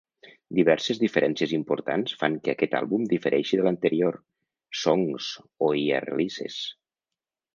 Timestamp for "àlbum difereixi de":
2.79-3.67